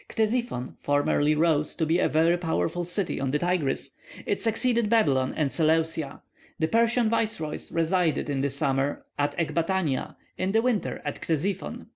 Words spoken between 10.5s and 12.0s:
the winter at Ctesiphon.